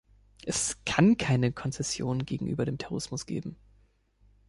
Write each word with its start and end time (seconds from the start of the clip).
Es 0.43 0.79
kann 0.83 1.15
keine 1.15 1.51
Konzessionen 1.51 2.25
gegenüber 2.25 2.65
dem 2.65 2.79
Terrorismus 2.79 3.27
geben. 3.27 3.55